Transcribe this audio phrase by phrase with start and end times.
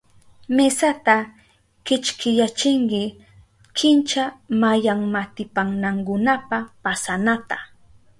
[0.55, 1.15] Mesata
[1.85, 3.03] kichkiyachinki
[3.77, 4.23] kincha
[4.61, 7.57] mayanmaatipanankunapa pasanata.